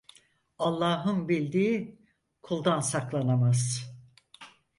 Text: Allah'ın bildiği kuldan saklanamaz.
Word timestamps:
Allah'ın 0.59 1.29
bildiği 1.29 1.99
kuldan 2.41 2.79
saklanamaz. 2.79 3.91